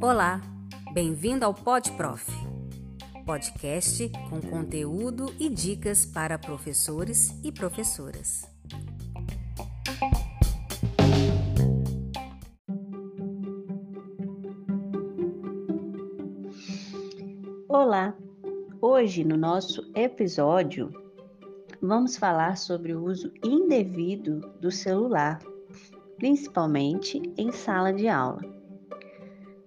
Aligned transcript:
Olá, 0.00 0.40
bem-vindo 0.92 1.44
ao 1.44 1.52
Pod 1.52 1.90
Prof, 1.92 2.30
podcast 3.26 4.10
com 4.30 4.40
conteúdo 4.40 5.34
e 5.38 5.48
dicas 5.48 6.06
para 6.06 6.38
professores 6.38 7.38
e 7.42 7.50
professoras. 7.50 8.44
Olá! 17.68 18.16
Hoje, 18.80 19.24
no 19.24 19.36
nosso 19.36 19.90
episódio, 19.94 20.90
vamos 21.86 22.16
falar 22.16 22.56
sobre 22.56 22.94
o 22.94 23.04
uso 23.04 23.30
indevido 23.44 24.40
do 24.58 24.70
celular, 24.70 25.38
principalmente 26.16 27.20
em 27.36 27.52
sala 27.52 27.92
de 27.92 28.08
aula. 28.08 28.40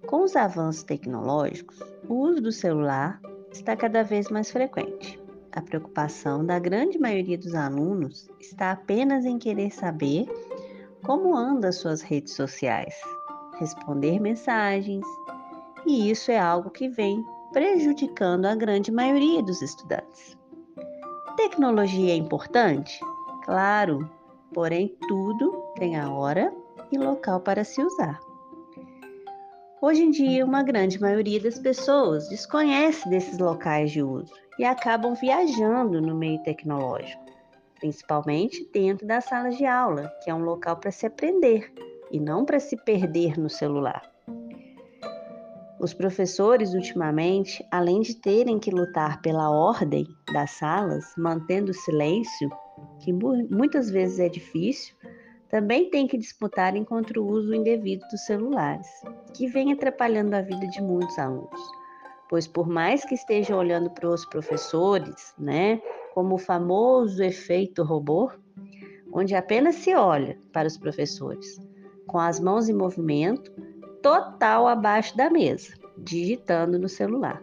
Com 0.06 0.24
os 0.24 0.34
avanços 0.34 0.82
tecnológicos, 0.82 1.78
o 2.08 2.14
uso 2.14 2.40
do 2.40 2.50
celular 2.50 3.20
está 3.52 3.76
cada 3.76 4.02
vez 4.02 4.28
mais 4.30 4.50
frequente. 4.50 5.20
A 5.52 5.62
preocupação 5.62 6.44
da 6.44 6.58
grande 6.58 6.98
maioria 6.98 7.38
dos 7.38 7.54
alunos 7.54 8.28
está 8.40 8.72
apenas 8.72 9.24
em 9.24 9.38
querer 9.38 9.70
saber 9.70 10.26
como 11.04 11.36
andam 11.36 11.70
suas 11.70 12.02
redes 12.02 12.34
sociais, 12.34 12.94
responder 13.58 14.20
mensagens, 14.20 15.04
e 15.86 16.10
isso 16.10 16.30
é 16.30 16.38
algo 16.38 16.70
que 16.70 16.88
vem 16.88 17.24
prejudicando 17.52 18.46
a 18.46 18.54
grande 18.54 18.90
maioria 18.90 19.42
dos 19.42 19.62
estudantes. 19.62 20.37
Tecnologia 21.38 22.14
é 22.14 22.16
importante? 22.16 22.98
Claro, 23.44 24.10
porém 24.52 24.96
tudo 25.06 25.52
tem 25.76 25.96
a 25.96 26.10
hora 26.10 26.52
e 26.90 26.98
local 26.98 27.40
para 27.40 27.62
se 27.62 27.80
usar. 27.80 28.18
Hoje 29.80 30.02
em 30.02 30.10
dia, 30.10 30.44
uma 30.44 30.64
grande 30.64 31.00
maioria 31.00 31.40
das 31.40 31.56
pessoas 31.56 32.28
desconhece 32.28 33.08
desses 33.08 33.38
locais 33.38 33.92
de 33.92 34.02
uso 34.02 34.34
e 34.58 34.64
acabam 34.64 35.14
viajando 35.14 36.02
no 36.02 36.12
meio 36.12 36.42
tecnológico, 36.42 37.24
principalmente 37.78 38.68
dentro 38.72 39.06
das 39.06 39.24
salas 39.26 39.56
de 39.56 39.64
aula, 39.64 40.12
que 40.24 40.30
é 40.30 40.34
um 40.34 40.42
local 40.42 40.78
para 40.78 40.90
se 40.90 41.06
aprender 41.06 41.72
e 42.10 42.18
não 42.18 42.44
para 42.44 42.58
se 42.58 42.76
perder 42.76 43.38
no 43.38 43.48
celular. 43.48 44.02
Os 45.80 45.94
professores, 45.94 46.74
ultimamente, 46.74 47.64
além 47.70 48.00
de 48.00 48.16
terem 48.16 48.58
que 48.58 48.70
lutar 48.70 49.22
pela 49.22 49.48
ordem 49.48 50.06
das 50.32 50.50
salas, 50.50 51.14
mantendo 51.16 51.70
o 51.70 51.74
silêncio, 51.74 52.50
que 52.98 53.12
muitas 53.12 53.88
vezes 53.88 54.18
é 54.18 54.28
difícil, 54.28 54.96
também 55.48 55.88
tem 55.88 56.06
que 56.06 56.18
disputarem 56.18 56.84
contra 56.84 57.20
o 57.20 57.26
uso 57.26 57.54
indevido 57.54 58.04
dos 58.10 58.24
celulares, 58.26 58.88
que 59.34 59.46
vem 59.46 59.72
atrapalhando 59.72 60.34
a 60.34 60.42
vida 60.42 60.66
de 60.66 60.82
muitos 60.82 61.16
alunos. 61.18 61.60
Pois 62.28 62.46
por 62.46 62.68
mais 62.68 63.04
que 63.04 63.14
estejam 63.14 63.56
olhando 63.56 63.88
para 63.88 64.08
os 64.08 64.26
professores, 64.26 65.32
né, 65.38 65.80
como 66.12 66.34
o 66.34 66.38
famoso 66.38 67.22
efeito 67.22 67.84
robô, 67.84 68.30
onde 69.12 69.34
apenas 69.34 69.76
se 69.76 69.94
olha 69.94 70.38
para 70.52 70.66
os 70.66 70.76
professores, 70.76 71.58
com 72.06 72.18
as 72.18 72.40
mãos 72.40 72.68
em 72.68 72.74
movimento, 72.74 73.50
total 74.02 74.66
abaixo 74.66 75.16
da 75.16 75.30
mesa, 75.30 75.74
digitando 75.96 76.78
no 76.78 76.88
celular. 76.88 77.42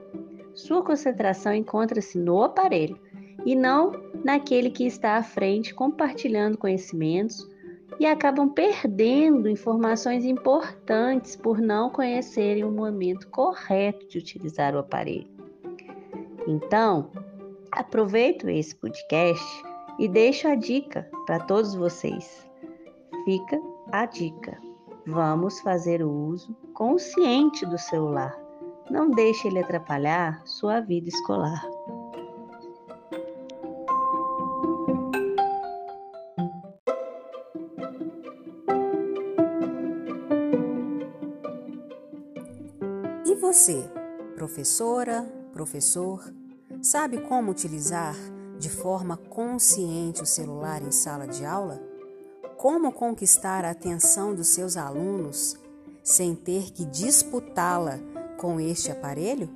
Sua 0.53 0.83
concentração 0.83 1.53
encontra-se 1.53 2.17
no 2.17 2.41
aparelho 2.43 2.97
e 3.45 3.55
não 3.55 3.91
naquele 4.23 4.69
que 4.69 4.85
está 4.85 5.17
à 5.17 5.23
frente 5.23 5.73
compartilhando 5.73 6.57
conhecimentos 6.57 7.47
e 7.99 8.05
acabam 8.05 8.49
perdendo 8.49 9.49
informações 9.49 10.25
importantes 10.25 11.35
por 11.35 11.59
não 11.59 11.89
conhecerem 11.89 12.63
o 12.63 12.71
momento 12.71 13.27
correto 13.29 14.07
de 14.07 14.17
utilizar 14.17 14.75
o 14.75 14.79
aparelho. 14.79 15.29
Então, 16.47 17.09
aproveito 17.71 18.49
esse 18.49 18.75
podcast 18.75 19.45
e 19.99 20.07
deixo 20.07 20.47
a 20.47 20.55
dica 20.55 21.09
para 21.25 21.39
todos 21.39 21.73
vocês. 21.75 22.47
Fica 23.25 23.59
a 23.91 24.05
dica. 24.05 24.57
Vamos 25.07 25.59
fazer 25.59 26.03
o 26.03 26.11
uso 26.11 26.55
consciente 26.73 27.65
do 27.65 27.77
celular. 27.77 28.35
Não 28.89 29.09
deixe 29.09 29.47
ele 29.47 29.59
atrapalhar 29.59 30.41
sua 30.45 30.79
vida 30.79 31.09
escolar. 31.09 31.63
você, 43.55 43.89
professora, 44.35 45.23
professor, 45.53 46.21
sabe 46.81 47.21
como 47.21 47.51
utilizar 47.51 48.13
de 48.59 48.69
forma 48.69 49.15
consciente 49.15 50.21
o 50.21 50.25
celular 50.25 50.81
em 50.81 50.91
sala 50.91 51.25
de 51.25 51.45
aula? 51.45 51.81
Como 52.57 52.91
conquistar 52.91 53.65
a 53.65 53.71
atenção 53.71 54.33
dos 54.33 54.47
seus 54.47 54.77
alunos 54.77 55.55
sem 56.01 56.33
ter 56.33 56.71
que 56.71 56.85
disputá-la 56.85 57.99
com 58.37 58.59
este 58.59 58.91
aparelho? 58.91 59.49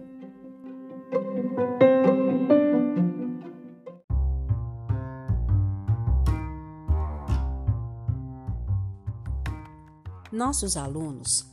Nossos 10.32 10.78
alunos 10.78 11.46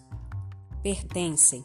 pertencem 0.83 1.65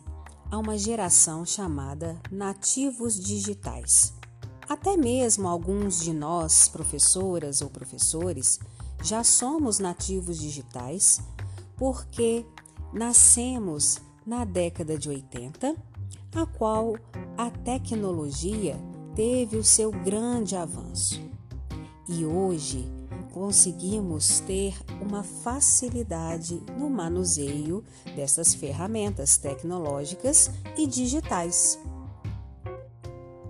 a 0.49 0.57
uma 0.57 0.77
geração 0.77 1.45
chamada 1.45 2.19
nativos 2.31 3.15
digitais. 3.15 4.13
Até 4.69 4.95
mesmo 4.95 5.47
alguns 5.47 5.99
de 5.99 6.13
nós, 6.13 6.69
professoras 6.69 7.61
ou 7.61 7.69
professores, 7.69 8.59
já 9.01 9.23
somos 9.23 9.79
nativos 9.79 10.39
digitais 10.39 11.19
porque 11.75 12.45
nascemos 12.93 13.99
na 14.25 14.45
década 14.45 14.97
de 14.97 15.09
80, 15.09 15.75
a 16.35 16.45
qual 16.45 16.95
a 17.37 17.49
tecnologia 17.49 18.79
teve 19.15 19.57
o 19.57 19.63
seu 19.63 19.91
grande 19.91 20.55
avanço. 20.55 21.19
E 22.07 22.25
hoje 22.25 22.87
conseguimos 23.33 24.41
ter 24.41 24.75
uma 25.01 25.23
facilidade 25.23 26.61
no 26.77 26.89
manuseio 26.89 27.83
dessas 28.15 28.53
ferramentas 28.53 29.37
tecnológicas 29.37 30.51
e 30.77 30.85
digitais. 30.85 31.79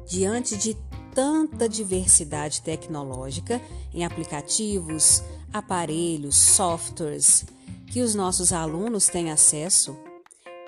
Diante 0.07 0.57
de 0.57 0.75
tanta 1.13 1.67
diversidade 1.67 2.61
tecnológica 2.61 3.61
em 3.93 4.05
aplicativos, 4.05 5.23
aparelhos, 5.53 6.35
softwares 6.35 7.45
que 7.87 8.01
os 8.01 8.15
nossos 8.15 8.53
alunos 8.53 9.07
têm 9.07 9.31
acesso, 9.31 9.97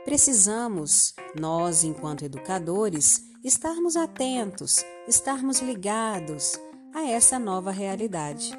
precisamos, 0.04 1.16
nós, 1.40 1.84
enquanto 1.84 2.26
educadores, 2.26 3.24
estarmos 3.44 3.96
atentos, 3.96 4.84
estarmos 5.08 5.60
ligados 5.60 6.60
a 6.94 7.04
essa 7.04 7.40
nova 7.40 7.72
realidade. 7.72 8.52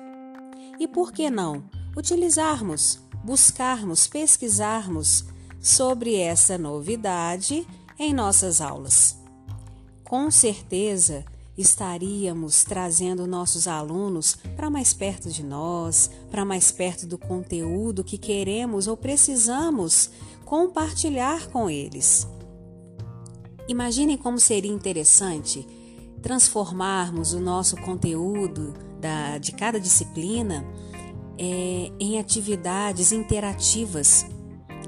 E 0.78 0.88
por 0.88 1.12
que 1.12 1.30
não 1.30 1.64
utilizarmos, 1.96 3.00
buscarmos, 3.22 4.06
pesquisarmos 4.06 5.24
sobre 5.60 6.16
essa 6.16 6.56
novidade 6.58 7.66
em 7.98 8.12
nossas 8.12 8.60
aulas? 8.60 9.16
Com 10.02 10.30
certeza 10.30 11.24
estaríamos 11.56 12.64
trazendo 12.64 13.26
nossos 13.26 13.68
alunos 13.68 14.36
para 14.56 14.68
mais 14.68 14.92
perto 14.92 15.30
de 15.30 15.44
nós, 15.44 16.10
para 16.30 16.44
mais 16.44 16.72
perto 16.72 17.06
do 17.06 17.16
conteúdo 17.16 18.02
que 18.02 18.18
queremos 18.18 18.88
ou 18.88 18.96
precisamos 18.96 20.10
compartilhar 20.44 21.48
com 21.48 21.70
eles. 21.70 22.26
Imaginem 23.68 24.16
como 24.16 24.38
seria 24.38 24.72
interessante 24.72 25.66
transformarmos 26.20 27.32
o 27.32 27.40
nosso 27.40 27.76
conteúdo 27.76 28.74
da, 29.00 29.38
de 29.38 29.52
cada 29.52 29.78
disciplina 29.78 30.64
é, 31.38 31.90
em 31.98 32.18
atividades 32.18 33.12
interativas 33.12 34.26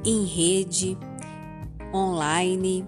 em 0.05 0.25
rede, 0.25 0.97
online, 1.93 2.87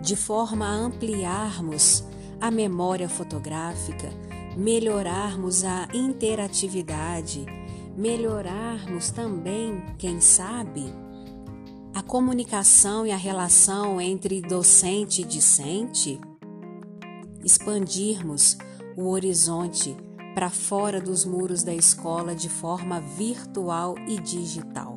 de 0.00 0.16
forma 0.16 0.66
a 0.66 0.72
ampliarmos 0.72 2.09
a 2.40 2.50
memória 2.50 3.08
fotográfica, 3.08 4.10
melhorarmos 4.56 5.64
a 5.64 5.88
interatividade, 5.92 7.44
melhorarmos 7.96 9.10
também, 9.10 9.82
quem 9.98 10.20
sabe, 10.20 10.92
a 11.94 12.02
comunicação 12.02 13.06
e 13.06 13.10
a 13.10 13.16
relação 13.16 14.00
entre 14.00 14.40
docente 14.40 15.22
e 15.22 15.24
discente, 15.24 16.20
expandirmos 17.44 18.56
o 18.96 19.08
horizonte 19.08 19.96
para 20.34 20.50
fora 20.50 21.00
dos 21.00 21.24
muros 21.24 21.62
da 21.62 21.74
escola 21.74 22.34
de 22.34 22.48
forma 22.48 23.00
virtual 23.00 23.96
e 24.06 24.20
digital. 24.20 24.96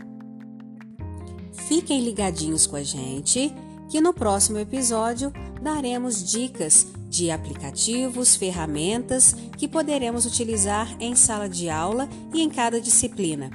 Fiquem 1.67 2.01
ligadinhos 2.01 2.67
com 2.67 2.75
a 2.75 2.83
gente, 2.83 3.53
que 3.89 3.99
no 3.99 4.13
próximo 4.13 4.59
episódio 4.59 5.31
daremos 5.61 6.23
dicas 6.29 6.87
de 7.13 7.29
aplicativos, 7.29 8.35
ferramentas 8.35 9.35
que 9.55 9.67
poderemos 9.67 10.25
utilizar 10.25 10.87
em 10.99 11.15
sala 11.15 11.47
de 11.47 11.69
aula 11.69 12.09
e 12.33 12.41
em 12.41 12.49
cada 12.49 12.81
disciplina. 12.81 13.51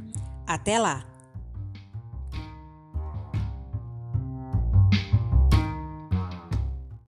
Até 0.46 0.78
lá! 0.78 1.04